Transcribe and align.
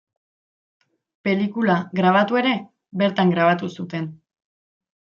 Pelikula 1.27 1.75
grabatu 2.01 2.41
ere 2.43 2.57
bertan 3.05 3.37
grabatu 3.39 3.73
zuten. 3.79 4.11